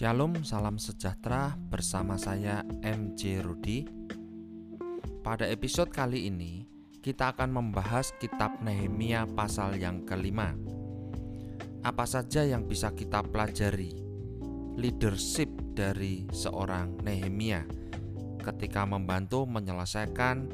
[0.00, 3.84] Shalom, salam sejahtera bersama saya MJ Rudi.
[5.20, 6.64] Pada episode kali ini,
[7.04, 10.56] kita akan membahas kitab Nehemia pasal yang kelima.
[11.84, 13.92] Apa saja yang bisa kita pelajari
[14.80, 17.68] leadership dari seorang Nehemia
[18.40, 20.48] ketika membantu menyelesaikan,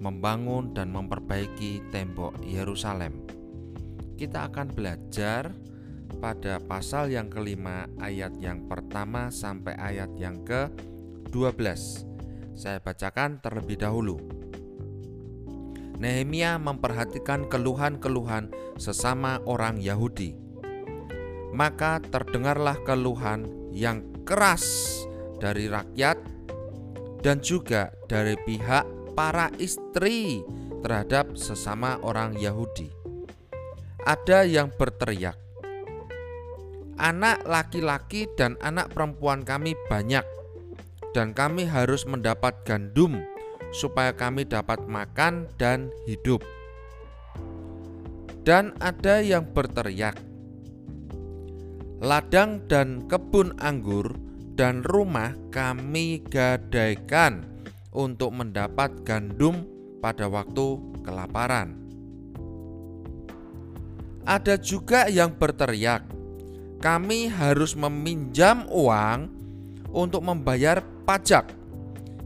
[0.00, 3.20] membangun dan memperbaiki tembok Yerusalem.
[4.16, 5.52] Kita akan belajar
[6.16, 11.62] pada pasal yang kelima ayat yang pertama sampai ayat yang ke-12.
[12.56, 14.16] Saya bacakan terlebih dahulu.
[15.96, 20.36] Nehemia memperhatikan keluhan-keluhan sesama orang Yahudi.
[21.56, 24.64] Maka terdengarlah keluhan yang keras
[25.40, 26.20] dari rakyat
[27.24, 28.84] dan juga dari pihak
[29.16, 30.44] para istri
[30.84, 32.92] terhadap sesama orang Yahudi.
[34.06, 35.34] Ada yang berteriak,
[36.96, 40.24] anak laki-laki dan anak perempuan kami banyak,
[41.12, 43.20] dan kami harus mendapat gandum
[43.72, 46.40] supaya kami dapat makan dan hidup.
[48.46, 50.16] Dan ada yang berteriak,
[52.00, 54.14] "Ladang dan kebun anggur
[54.54, 57.44] dan rumah kami gadaikan
[57.90, 59.66] untuk mendapat gandum
[59.98, 61.74] pada waktu kelaparan."
[64.26, 66.15] Ada juga yang berteriak,
[66.78, 69.32] "Kami harus meminjam uang
[69.92, 71.52] untuk membayar pajak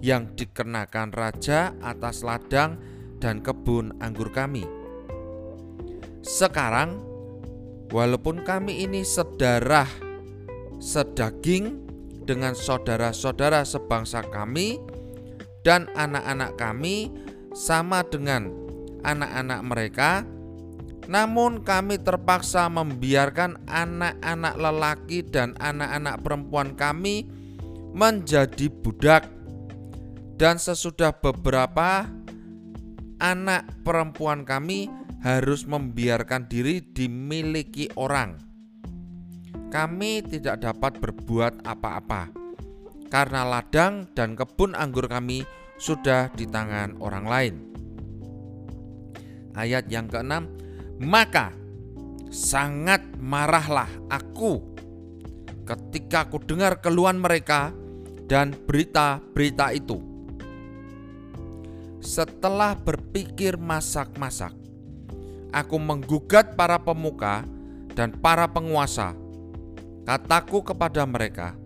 [0.01, 2.81] yang dikenakan raja atas ladang
[3.23, 4.65] dan kebun anggur kami."
[6.21, 7.01] Sekarang,
[7.89, 9.89] walaupun kami ini sedarah
[10.81, 11.85] sedaging
[12.25, 14.81] dengan saudara-saudara sebangsa kami
[15.61, 17.13] dan anak-anak kami
[17.53, 18.49] sama dengan
[19.05, 20.11] anak-anak mereka,
[21.11, 27.27] namun kami terpaksa membiarkan anak-anak lelaki dan anak-anak perempuan kami
[27.91, 29.27] menjadi budak.
[30.39, 32.07] Dan sesudah beberapa
[33.19, 34.87] anak perempuan kami
[35.21, 38.39] harus membiarkan diri dimiliki orang.
[39.69, 42.31] Kami tidak dapat berbuat apa-apa
[43.11, 45.43] karena ladang dan kebun anggur kami
[45.77, 47.55] sudah di tangan orang lain.
[49.53, 50.49] Ayat yang keenam,
[51.01, 51.57] maka
[52.29, 54.61] sangat marahlah aku
[55.65, 57.73] ketika aku dengar keluhan mereka
[58.29, 59.97] dan berita-berita itu.
[62.05, 64.53] Setelah berpikir masak-masak,
[65.53, 67.49] aku menggugat para pemuka
[67.97, 69.17] dan para penguasa.
[70.05, 71.57] Kataku kepada mereka,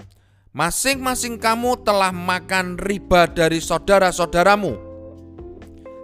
[0.55, 4.75] masing-masing kamu telah makan riba dari saudara-saudaramu.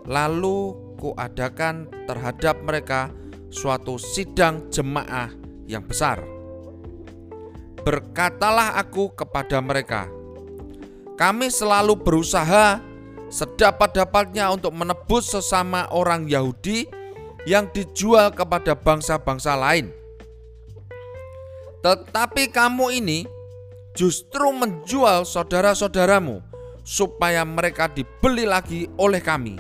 [0.07, 0.59] Lalu
[1.01, 3.11] kuadakan terhadap mereka
[3.50, 5.34] suatu sidang jemaah
[5.66, 6.22] yang besar.
[7.83, 10.06] Berkatalah aku kepada mereka,
[11.19, 12.78] "Kami selalu berusaha
[13.31, 16.87] sedapat-dapatnya untuk menebus sesama orang Yahudi
[17.49, 19.91] yang dijual kepada bangsa-bangsa lain.
[21.81, 23.25] Tetapi kamu ini
[23.97, 26.44] justru menjual saudara-saudaramu
[26.84, 29.56] supaya mereka dibeli lagi oleh kami."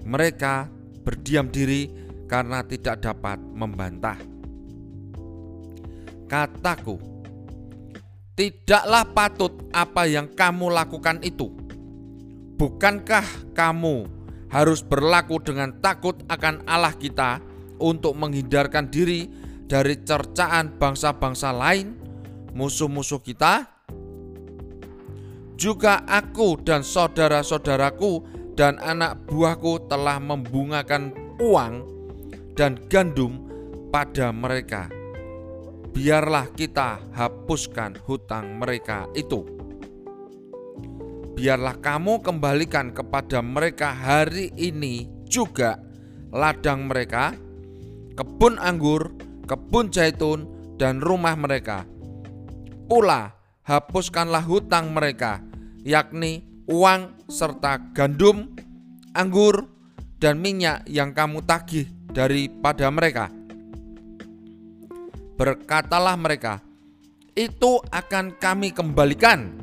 [0.00, 0.72] Mereka
[1.04, 1.99] berdiam diri
[2.30, 4.14] karena tidak dapat membantah.
[6.30, 6.94] Kataku,
[8.38, 11.50] tidaklah patut apa yang kamu lakukan itu.
[12.54, 14.06] Bukankah kamu
[14.46, 17.42] harus berlaku dengan takut akan Allah kita
[17.82, 19.26] untuk menghindarkan diri
[19.66, 21.98] dari cercaan bangsa-bangsa lain,
[22.54, 23.66] musuh-musuh kita?
[25.58, 28.22] Juga aku dan saudara-saudaraku
[28.54, 31.10] dan anak buahku telah membungakan
[31.42, 31.99] uang
[32.60, 33.48] dan gandum
[33.88, 34.92] pada mereka.
[35.96, 39.48] Biarlah kita hapuskan hutang mereka itu.
[41.40, 45.80] Biarlah kamu kembalikan kepada mereka hari ini juga
[46.36, 47.32] ladang mereka,
[48.12, 49.08] kebun anggur,
[49.48, 50.44] kebun zaitun,
[50.76, 51.88] dan rumah mereka.
[52.84, 53.32] Pula
[53.64, 55.40] hapuskanlah hutang mereka,
[55.80, 58.52] yakni uang serta gandum,
[59.16, 59.64] anggur,
[60.20, 63.30] dan minyak yang kamu tagih daripada mereka.
[65.40, 66.60] Berkatalah mereka,
[67.32, 69.56] "Itu akan kami kembalikan,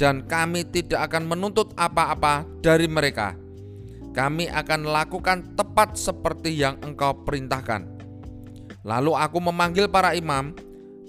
[0.00, 3.36] dan kami tidak akan menuntut apa-apa dari mereka.
[4.10, 7.86] Kami akan lakukan tepat seperti yang engkau perintahkan."
[8.82, 10.56] Lalu aku memanggil para imam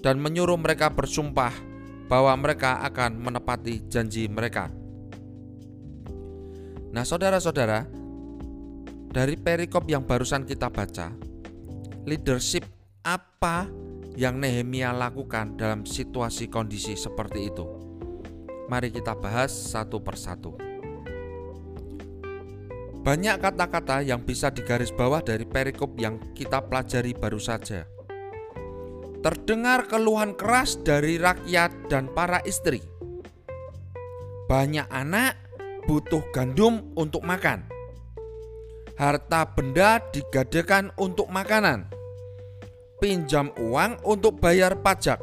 [0.04, 1.50] dan menyuruh mereka bersumpah
[2.06, 4.68] bahwa mereka akan menepati janji mereka.
[6.92, 7.88] Nah, saudara-saudara,
[9.12, 11.12] dari perikop yang barusan kita baca,
[12.08, 12.64] leadership
[13.04, 13.68] apa
[14.16, 17.68] yang Nehemia lakukan dalam situasi kondisi seperti itu?
[18.72, 20.56] Mari kita bahas satu persatu.
[23.04, 27.84] Banyak kata-kata yang bisa digaris bawah dari perikop yang kita pelajari baru saja.
[29.20, 32.80] Terdengar keluhan keras dari rakyat dan para istri.
[34.48, 35.36] Banyak anak
[35.84, 37.71] butuh gandum untuk makan.
[39.02, 41.90] Harta benda digadekan untuk makanan.
[43.02, 45.18] Pinjam uang untuk bayar pajak.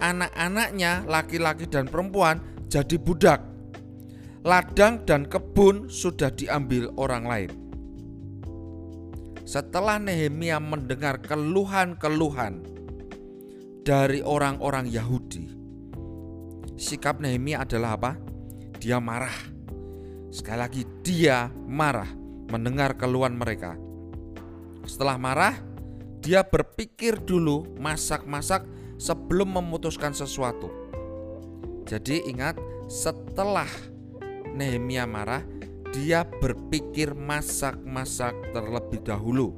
[0.00, 2.40] Anak-anaknya, laki-laki dan perempuan,
[2.72, 3.44] jadi budak.
[4.48, 7.50] Ladang dan kebun sudah diambil orang lain.
[9.44, 12.64] Setelah Nehemia mendengar keluhan-keluhan
[13.84, 15.52] dari orang-orang Yahudi,
[16.80, 18.16] sikap Nehemia adalah apa?
[18.80, 19.52] Dia marah.
[20.32, 23.76] Sekali lagi, dia marah mendengar keluhan mereka.
[24.84, 25.54] Setelah marah,
[26.24, 28.64] dia berpikir dulu masak-masak
[28.96, 30.72] sebelum memutuskan sesuatu.
[31.84, 32.56] Jadi ingat,
[32.88, 33.68] setelah
[34.56, 35.44] Nehemia marah,
[35.92, 39.52] dia berpikir masak-masak terlebih dahulu.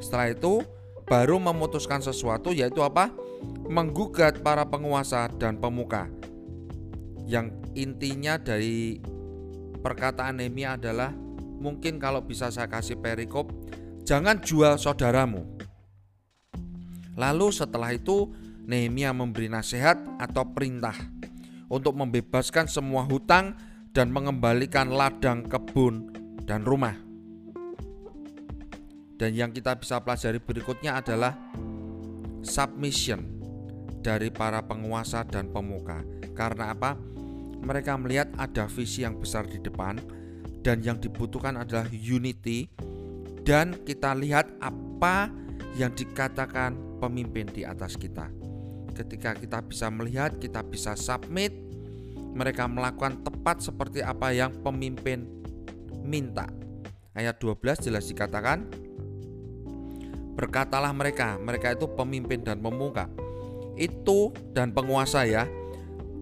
[0.00, 0.64] Setelah itu,
[1.04, 3.12] baru memutuskan sesuatu yaitu apa?
[3.68, 6.08] Menggugat para penguasa dan pemuka.
[7.28, 8.98] Yang intinya dari
[9.84, 11.12] perkataan Nehemia adalah
[11.60, 13.52] mungkin kalau bisa saya kasih perikop,
[14.08, 15.44] jangan jual saudaramu.
[17.20, 18.32] Lalu setelah itu
[18.64, 20.94] Nehemia memberi nasihat atau perintah
[21.68, 23.52] untuk membebaskan semua hutang
[23.90, 26.08] dan mengembalikan ladang kebun
[26.48, 26.94] dan rumah.
[29.20, 31.36] Dan yang kita bisa pelajari berikutnya adalah
[32.40, 33.20] submission
[34.00, 36.00] dari para penguasa dan pemuka.
[36.32, 36.96] Karena apa?
[37.60, 40.00] Mereka melihat ada visi yang besar di depan
[40.60, 42.68] dan yang dibutuhkan adalah unity
[43.44, 45.32] dan kita lihat apa
[45.74, 48.28] yang dikatakan pemimpin di atas kita.
[48.92, 51.54] Ketika kita bisa melihat, kita bisa submit,
[52.36, 55.24] mereka melakukan tepat seperti apa yang pemimpin
[56.04, 56.46] minta.
[57.16, 58.68] Ayat 12 jelas dikatakan,
[60.30, 63.10] Berkatalah mereka, mereka itu pemimpin dan pemuka.
[63.76, 65.44] Itu dan penguasa ya,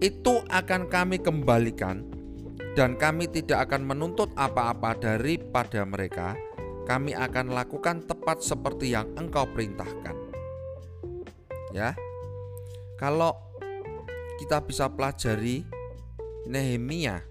[0.01, 2.08] itu akan kami kembalikan
[2.77, 6.37] dan kami tidak akan menuntut apa-apa daripada mereka.
[6.85, 10.17] Kami akan lakukan tepat seperti yang engkau perintahkan.
[11.69, 11.93] Ya.
[12.97, 13.37] Kalau
[14.41, 15.63] kita bisa pelajari
[16.49, 17.21] Nehemia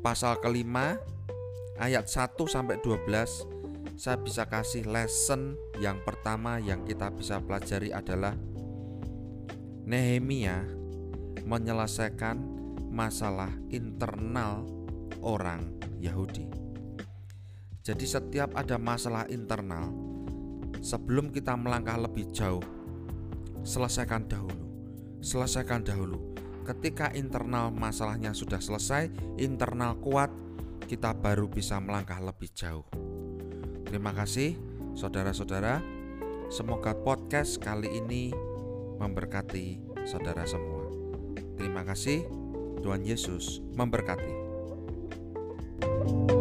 [0.00, 0.96] pasal kelima
[1.76, 8.34] ayat 1 sampai 12 saya bisa kasih lesson yang pertama yang kita bisa pelajari adalah
[9.84, 10.64] Nehemia
[11.44, 12.53] menyelesaikan
[12.94, 14.62] masalah internal
[15.18, 16.46] orang Yahudi.
[17.84, 19.92] Jadi setiap ada masalah internal,
[20.80, 22.62] sebelum kita melangkah lebih jauh,
[23.66, 24.64] selesaikan dahulu.
[25.20, 26.32] Selesaikan dahulu.
[26.64, 30.32] Ketika internal masalahnya sudah selesai, internal kuat,
[30.88, 32.88] kita baru bisa melangkah lebih jauh.
[33.84, 34.56] Terima kasih
[34.96, 35.80] saudara-saudara.
[36.48, 38.32] Semoga podcast kali ini
[39.00, 40.88] memberkati saudara semua.
[41.56, 42.43] Terima kasih.
[42.84, 44.44] Tuhan Yesus memberkati.
[46.04, 46.33] thank you